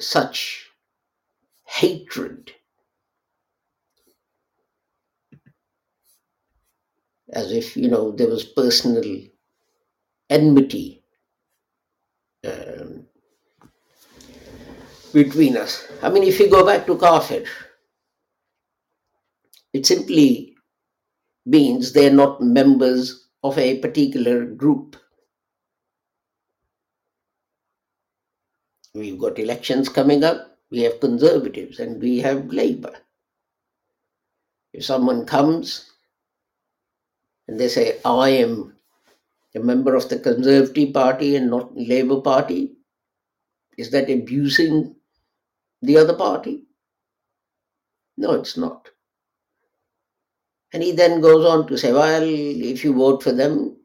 such 0.00 0.70
hatred 1.66 2.52
as 7.32 7.50
if, 7.50 7.76
you 7.76 7.88
know, 7.88 8.12
there 8.12 8.28
was 8.28 8.44
personal 8.44 9.02
enmity 10.31 11.03
um, 12.45 13.07
between 15.12 15.57
us. 15.57 15.87
I 16.03 16.09
mean, 16.09 16.23
if 16.23 16.38
you 16.38 16.49
go 16.49 16.64
back 16.64 16.87
to 16.87 16.97
kafir, 16.97 17.45
it 19.73 19.85
simply 19.85 20.55
means 21.45 21.93
they're 21.93 22.12
not 22.12 22.40
members 22.40 23.29
of 23.43 23.59
a 23.59 23.79
particular 23.79 24.45
group. 24.45 24.97
We've 28.95 29.19
got 29.19 29.38
elections 29.38 29.88
coming 29.88 30.25
up, 30.25 30.59
we 30.71 30.83
have 30.83 31.01
conservatives 31.01 31.79
and 31.79 32.01
we 32.01 32.19
have 32.19 32.53
Labour. 32.53 32.95
If 34.73 34.85
someone 34.85 35.27
comes 35.27 35.90
and 37.49 37.59
they 37.59 37.69
say, 37.69 37.99
I 38.05 38.31
am 38.31 38.77
a 39.54 39.60
member 39.60 39.94
of 39.94 40.08
the 40.08 40.18
Conservative 40.18 40.92
Party 40.92 41.36
and 41.36 41.50
not 41.50 41.76
Labour 41.76 42.20
Party, 42.20 42.72
is 43.76 43.90
that 43.90 44.10
abusing 44.10 44.94
the 45.82 45.96
other 45.96 46.14
party? 46.14 46.66
No, 48.16 48.32
it's 48.32 48.56
not. 48.56 48.90
And 50.72 50.82
he 50.82 50.92
then 50.92 51.20
goes 51.20 51.44
on 51.44 51.66
to 51.66 51.78
say, 51.78 51.92
well, 51.92 52.22
if 52.22 52.84
you 52.84 52.94
vote 52.94 53.22
for 53.22 53.32
them, 53.32 53.78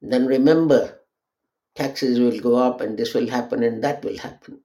then 0.00 0.26
remember, 0.26 1.00
taxes 1.74 2.18
will 2.18 2.40
go 2.40 2.54
up 2.54 2.80
and 2.80 2.98
this 2.98 3.12
will 3.12 3.28
happen 3.28 3.62
and 3.62 3.84
that 3.84 4.02
will 4.04 4.16
happen. 4.16 4.60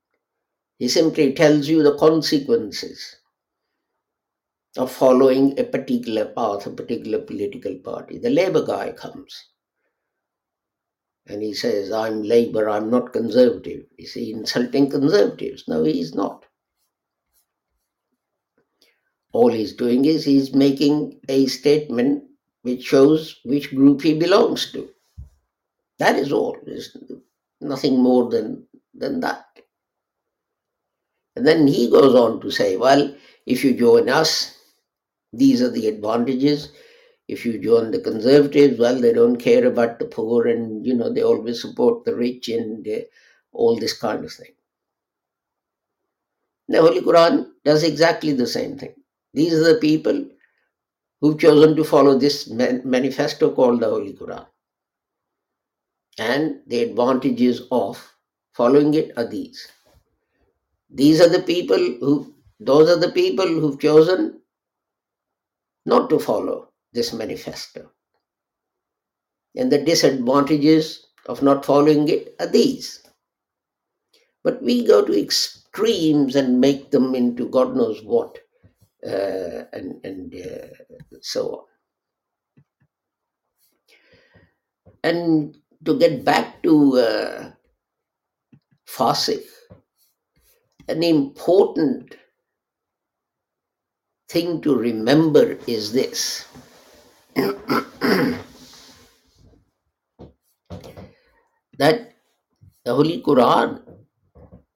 He 0.77 0.87
simply 0.87 1.33
tells 1.33 1.67
you 1.67 1.83
the 1.83 1.97
consequences 1.97 3.15
of 4.77 4.91
following 4.91 5.59
a 5.59 5.63
particular 5.63 6.25
path, 6.25 6.67
a 6.67 6.69
particular 6.69 7.19
political 7.19 7.75
party. 7.75 8.19
The 8.19 8.29
Labour 8.29 8.65
guy 8.65 8.91
comes 8.91 9.45
and 11.27 11.41
he 11.41 11.53
says, 11.53 11.91
I'm 11.91 12.21
Labour, 12.23 12.69
I'm 12.69 12.89
not 12.89 13.13
Conservative. 13.13 13.85
Is 13.97 14.13
he 14.13 14.31
insulting 14.31 14.89
Conservatives? 14.89 15.63
No, 15.67 15.83
he's 15.83 16.13
not. 16.13 16.45
All 19.33 19.51
he's 19.51 19.73
doing 19.73 20.05
is 20.05 20.23
he's 20.23 20.53
making 20.53 21.19
a 21.27 21.47
statement 21.47 22.23
which 22.61 22.83
shows 22.83 23.39
which 23.43 23.75
group 23.75 24.01
he 24.01 24.17
belongs 24.17 24.71
to. 24.71 24.89
That 25.99 26.15
is 26.15 26.31
all. 26.31 26.57
There's 26.65 26.95
nothing 27.61 27.99
more 28.01 28.29
than, 28.29 28.65
than 28.93 29.19
that. 29.21 29.45
And 31.35 31.45
then 31.45 31.67
he 31.67 31.89
goes 31.89 32.15
on 32.15 32.39
to 32.41 32.51
say, 32.51 32.77
well, 32.77 33.13
if 33.45 33.63
you 33.63 33.73
join 33.73 34.09
us, 34.09 34.57
these 35.33 35.61
are 35.61 35.69
the 35.69 35.87
advantages. 35.87 36.71
If 37.27 37.45
you 37.45 37.57
join 37.57 37.91
the 37.91 37.99
conservatives, 37.99 38.79
well, 38.79 38.99
they 38.99 39.11
don't 39.11 39.37
care 39.37 39.65
about 39.65 39.97
the 39.97 40.05
poor 40.05 40.47
and, 40.47 40.85
you 40.85 40.93
know, 40.93 41.11
they 41.11 41.23
always 41.23 41.61
support 41.61 42.05
the 42.05 42.15
rich 42.15 42.49
and 42.49 42.87
uh, 42.87 42.99
all 43.51 43.77
this 43.77 43.97
kind 43.97 44.23
of 44.23 44.31
thing. 44.31 44.53
The 46.67 46.81
Holy 46.81 47.01
Quran 47.01 47.47
does 47.63 47.83
exactly 47.83 48.33
the 48.33 48.47
same 48.47 48.77
thing. 48.77 48.93
These 49.33 49.53
are 49.53 49.73
the 49.73 49.79
people 49.79 50.25
who've 51.21 51.39
chosen 51.39 51.75
to 51.75 51.83
follow 51.83 52.17
this 52.17 52.47
manifesto 52.49 53.51
called 53.51 53.79
the 53.79 53.89
Holy 53.89 54.13
Quran. 54.13 54.45
And 56.17 56.61
the 56.67 56.83
advantages 56.83 57.63
of 57.71 58.15
following 58.53 58.93
it 58.93 59.11
are 59.17 59.27
these. 59.27 59.67
These 60.89 61.21
are 61.21 61.29
the 61.29 61.41
people 61.41 61.77
who, 61.77 62.35
those 62.59 62.89
are 62.89 62.99
the 62.99 63.11
people 63.11 63.47
who've 63.47 63.79
chosen 63.79 64.39
not 65.85 66.09
to 66.09 66.19
follow 66.19 66.69
this 66.95 67.13
manifesto. 67.13 67.91
And 69.55 69.71
the 69.71 69.77
disadvantages 69.83 71.05
of 71.27 71.43
not 71.43 71.65
following 71.65 72.07
it 72.07 72.35
are 72.39 72.47
these. 72.47 73.01
But 74.43 74.61
we 74.61 74.85
go 74.85 75.03
to 75.05 75.19
extremes 75.19 76.35
and 76.35 76.59
make 76.59 76.91
them 76.91 77.15
into 77.15 77.49
God 77.49 77.75
knows 77.75 78.01
what, 78.03 78.37
uh, 79.05 79.63
and, 79.73 80.03
and 80.03 80.35
uh, 80.35 80.67
so 81.21 81.49
on. 81.51 81.65
And 85.03 85.57
to 85.85 85.97
get 85.97 86.25
back 86.25 86.61
to 86.63 86.97
uh, 86.97 87.51
Fasik, 88.87 89.43
an 90.87 91.03
important 91.03 92.15
thing 94.29 94.61
to 94.61 94.75
remember 94.75 95.57
is 95.67 95.91
this. 95.91 96.45
that 101.77 102.13
the 102.85 102.93
Holy 102.93 103.21
Quran 103.21 103.81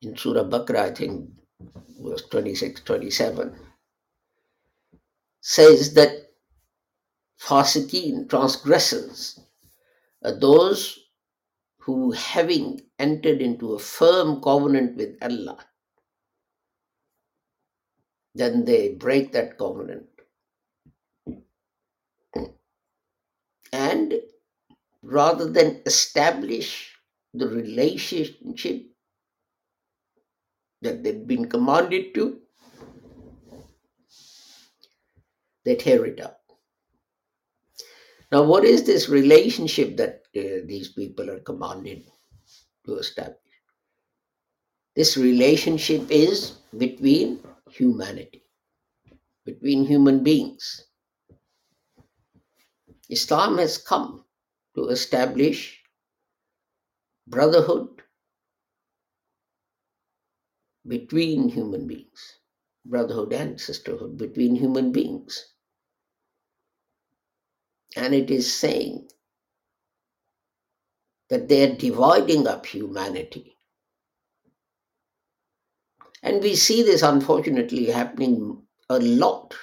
in 0.02 0.18
Surah 0.18 0.44
Baqarah, 0.44 0.92
I 0.92 0.92
think, 0.92 1.30
verse 2.02 2.24
26, 2.30 2.82
27, 2.82 3.56
says 5.42 5.94
that 5.94 6.32
fasiqeen, 7.40 8.28
transgressors, 8.28 9.40
are 10.24 10.38
those 10.38 11.00
who, 11.78 12.12
having 12.12 12.82
entered 12.98 13.42
into 13.42 13.74
a 13.74 13.80
firm 13.80 14.42
covenant 14.42 14.98
with 14.98 15.16
Allah, 15.22 15.60
then 18.34 18.66
they 18.66 18.90
break 18.90 19.32
that 19.34 19.58
covenant. 19.58 20.08
And 23.72 24.16
rather 25.04 25.50
than 25.50 25.82
establish 25.86 26.99
the 27.34 27.48
relationship 27.48 28.86
that 30.82 31.04
they've 31.04 31.28
been 31.28 31.50
commanded 31.50 32.14
to, 32.16 32.40
they 35.66 35.76
tear 35.76 36.06
it 36.06 36.20
up. 36.20 36.40
Now, 38.32 38.44
what 38.44 38.64
is 38.64 38.84
this 38.84 39.10
relationship 39.10 39.98
that 39.98 40.22
uh, 40.38 40.66
these 40.66 40.90
people 40.90 41.30
are 41.30 41.40
commanded 41.40 42.04
to 42.86 42.96
establish? 42.96 43.36
This 44.96 45.18
relationship 45.18 46.10
is 46.10 46.58
between 46.78 47.40
humanity, 47.72 48.44
between 49.46 49.86
human 49.86 50.24
beings. 50.24 50.86
Islam 53.10 53.58
has 53.58 53.78
come 53.78 54.24
to 54.76 54.90
establish 54.90 55.79
brotherhood 57.30 58.02
between 60.88 61.48
human 61.50 61.88
beings, 61.88 62.40
brotherhood 62.86 63.34
and 63.34 63.60
sisterhood 63.60 64.18
between 64.18 64.56
human 64.56 64.92
beings. 64.92 65.54
And 67.96 68.14
it 68.14 68.32
is 68.32 68.52
saying 68.52 69.10
that 71.30 71.48
they 71.48 71.70
are 71.70 71.76
dividing 71.76 72.48
up 72.48 72.66
humanity. 72.66 73.56
And 76.24 76.42
we 76.42 76.56
see 76.56 76.84
this 76.84 77.02
unfortunately 77.02 77.86
happening 77.86 78.62
a 78.90 79.00
lot 79.00 79.56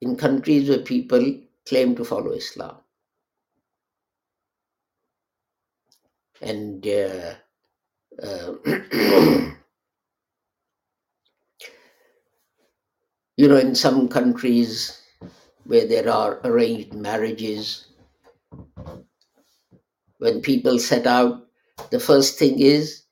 in 0.00 0.16
countries 0.16 0.68
where 0.68 0.78
people 0.78 1.40
claim 1.66 1.96
to 1.96 2.04
follow 2.04 2.32
Islam. 2.32 2.76
And 6.40 6.86
uh, 6.86 7.34
uh, 8.22 8.52
you 13.36 13.48
know, 13.48 13.56
in 13.56 13.74
some 13.74 14.08
countries 14.08 15.02
where 15.64 15.86
there 15.86 16.08
are 16.10 16.40
arranged 16.44 16.94
marriages, 16.94 17.86
when 20.18 20.40
people 20.40 20.78
set 20.78 21.06
out, 21.06 21.46
the 21.90 22.00
first 22.00 22.38
thing 22.38 22.58
is 22.60 23.02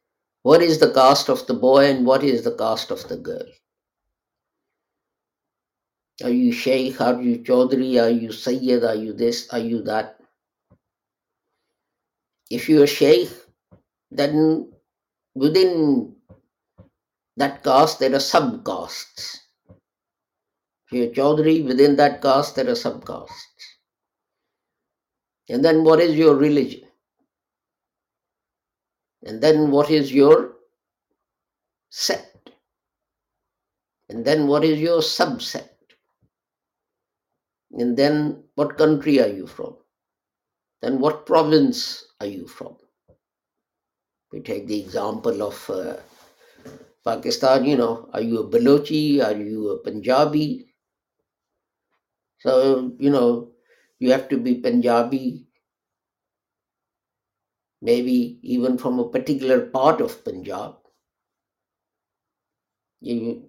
what 0.42 0.62
is 0.62 0.78
the 0.78 0.92
caste 0.92 1.28
of 1.28 1.46
the 1.46 1.54
boy 1.54 1.86
and 1.86 2.06
what 2.06 2.22
is 2.22 2.44
the 2.44 2.54
caste 2.56 2.90
of 2.90 3.06
the 3.08 3.16
girl? 3.16 3.46
Are 6.22 6.30
you 6.30 6.52
Sheikh? 6.52 7.00
Are 7.00 7.20
you 7.20 7.38
Chaudhry? 7.40 8.00
Are 8.02 8.10
you 8.10 8.30
Sayyid? 8.30 8.84
Are 8.84 8.94
you 8.94 9.12
this? 9.12 9.48
Are 9.50 9.58
you 9.58 9.82
that? 9.82 10.20
If 12.50 12.68
you 12.68 12.82
are 12.82 12.86
Sheikh, 12.86 13.30
then 14.10 14.72
within 15.34 16.14
that 17.36 17.62
caste 17.64 17.98
there 17.98 18.12
are 18.12 18.18
subcastes. 18.18 19.38
If 20.86 20.92
you're 20.92 21.08
Chaudhry, 21.08 21.64
within 21.64 21.96
that 21.96 22.22
caste 22.22 22.56
there 22.56 22.68
are 22.68 22.72
subcastes. 22.72 23.30
And 25.48 25.64
then 25.64 25.84
what 25.84 26.00
is 26.00 26.16
your 26.16 26.36
religion? 26.36 26.82
And 29.24 29.42
then 29.42 29.70
what 29.70 29.90
is 29.90 30.12
your 30.12 30.52
sect? 31.90 32.50
And 34.08 34.24
then 34.24 34.46
what 34.46 34.64
is 34.64 34.78
your 34.78 35.00
subset? 35.00 35.68
And 37.72 37.96
then 37.96 38.44
what 38.54 38.76
country 38.78 39.20
are 39.20 39.28
you 39.28 39.46
from? 39.46 39.76
Then 40.84 41.00
what 41.00 41.24
province 41.24 42.04
are 42.20 42.26
you 42.26 42.46
from? 42.46 42.76
We 44.30 44.40
take 44.40 44.66
the 44.66 44.78
example 44.78 45.42
of 45.42 45.70
uh, 45.70 45.96
Pakistan, 47.02 47.64
you 47.64 47.78
know, 47.78 48.10
are 48.12 48.20
you 48.20 48.40
a 48.40 48.46
Balochi? 48.46 49.24
Are 49.24 49.32
you 49.32 49.70
a 49.70 49.78
Punjabi? 49.78 50.66
So, 52.40 52.92
you 52.98 53.08
know, 53.08 53.52
you 53.98 54.12
have 54.12 54.28
to 54.28 54.36
be 54.36 54.56
Punjabi, 54.56 55.46
maybe 57.80 58.38
even 58.42 58.76
from 58.76 58.98
a 58.98 59.08
particular 59.08 59.62
part 59.62 60.02
of 60.02 60.22
Punjab. 60.22 60.74
You, 63.00 63.48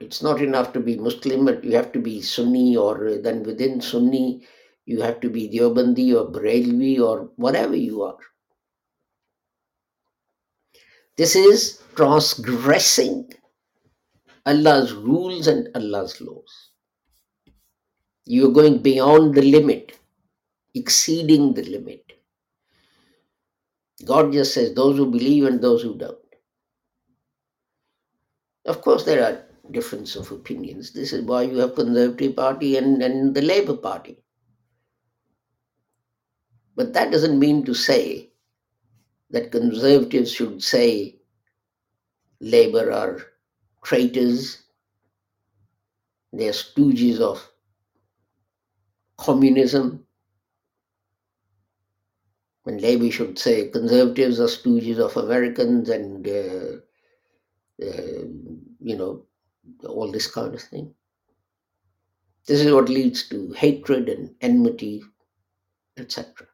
it's 0.00 0.22
not 0.22 0.40
enough 0.40 0.72
to 0.74 0.78
be 0.78 0.96
Muslim, 0.96 1.46
but 1.46 1.64
you 1.64 1.74
have 1.74 1.90
to 1.90 1.98
be 1.98 2.22
Sunni, 2.22 2.76
or 2.76 3.16
then 3.16 3.42
within 3.42 3.80
Sunni, 3.80 4.46
you 4.90 5.00
have 5.00 5.20
to 5.20 5.30
be 5.30 5.48
Deobandi 5.48 6.06
or 6.18 6.28
Barelvi 6.34 6.98
or 6.98 7.30
whatever 7.36 7.76
you 7.76 8.02
are. 8.02 8.18
This 11.16 11.36
is 11.36 11.80
transgressing 11.94 13.32
Allah's 14.46 14.92
rules 14.92 15.46
and 15.46 15.68
Allah's 15.76 16.20
laws. 16.20 16.70
You 18.24 18.48
are 18.48 18.52
going 18.52 18.78
beyond 18.82 19.36
the 19.36 19.42
limit, 19.42 19.96
exceeding 20.74 21.54
the 21.54 21.62
limit. 21.62 22.04
God 24.04 24.32
just 24.32 24.54
says 24.54 24.74
those 24.74 24.96
who 24.96 25.10
believe 25.10 25.44
and 25.44 25.60
those 25.60 25.82
who 25.82 25.96
don't. 25.96 26.18
Of 28.64 28.80
course, 28.80 29.04
there 29.04 29.22
are 29.24 29.44
difference 29.70 30.16
of 30.16 30.32
opinions. 30.32 30.92
This 30.92 31.12
is 31.12 31.24
why 31.24 31.42
you 31.42 31.58
have 31.58 31.76
Conservative 31.76 32.34
Party 32.34 32.76
and, 32.76 33.00
and 33.02 33.36
the 33.36 33.42
Labour 33.42 33.76
Party. 33.76 34.18
But 36.80 36.94
that 36.94 37.12
doesn't 37.12 37.38
mean 37.38 37.62
to 37.66 37.74
say 37.74 38.30
that 39.28 39.52
conservatives 39.52 40.32
should 40.32 40.62
say 40.64 41.20
Labour 42.40 42.90
are 42.90 43.20
traitors, 43.84 44.62
they 46.32 46.48
are 46.48 46.52
stooges 46.52 47.20
of 47.20 47.46
communism. 49.18 50.06
And 52.64 52.80
Labour 52.80 53.10
should 53.10 53.38
say 53.38 53.68
conservatives 53.68 54.40
are 54.40 54.46
stooges 54.46 54.98
of 54.98 55.18
Americans 55.18 55.90
and, 55.90 56.26
uh, 56.26 56.76
uh, 57.86 58.24
you 58.80 58.96
know, 58.96 59.26
all 59.86 60.10
this 60.10 60.28
kind 60.28 60.54
of 60.54 60.62
thing. 60.62 60.94
This 62.46 62.62
is 62.62 62.72
what 62.72 62.88
leads 62.88 63.28
to 63.28 63.52
hatred 63.52 64.08
and 64.08 64.34
enmity, 64.40 65.02
etc. 65.98 66.49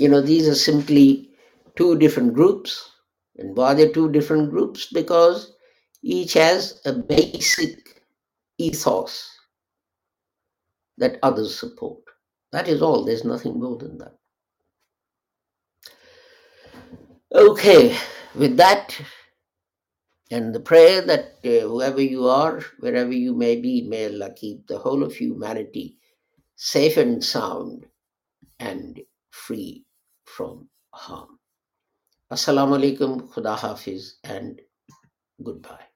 You 0.00 0.08
know, 0.08 0.22
these 0.22 0.48
are 0.48 0.54
simply 0.54 1.28
two 1.76 1.98
different 1.98 2.32
groups. 2.32 2.90
And 3.36 3.54
why 3.54 3.72
are 3.72 3.74
they're 3.74 3.92
two 3.92 4.10
different 4.10 4.50
groups? 4.50 4.86
Because 4.86 5.52
each 6.02 6.32
has 6.32 6.80
a 6.86 6.94
basic 6.94 8.02
ethos 8.56 9.30
that 10.96 11.18
others 11.22 11.54
support. 11.54 12.00
That 12.50 12.66
is 12.66 12.80
all. 12.80 13.04
There's 13.04 13.24
nothing 13.26 13.60
more 13.60 13.76
than 13.76 13.98
that. 13.98 14.14
Okay, 17.34 17.94
with 18.34 18.56
that, 18.56 18.98
and 20.30 20.54
the 20.54 20.60
prayer 20.60 21.02
that 21.02 21.36
uh, 21.44 21.68
whoever 21.68 22.00
you 22.00 22.26
are, 22.26 22.60
wherever 22.80 23.12
you 23.12 23.34
may 23.34 23.60
be, 23.60 23.82
may 23.82 24.06
Allah 24.06 24.32
keep 24.34 24.66
the 24.66 24.78
whole 24.78 25.02
of 25.04 25.14
humanity 25.14 25.98
safe 26.56 26.96
and 26.96 27.22
sound 27.22 27.86
and 28.58 29.00
free 29.30 29.84
from 30.36 30.68
harm. 30.94 31.38
Assalamu 32.32 32.78
alaikum, 32.78 33.28
Khuda 33.32 33.58
Hafiz, 33.58 34.18
and 34.24 34.60
goodbye. 35.42 35.89